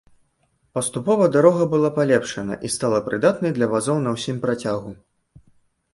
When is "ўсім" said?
4.19-4.37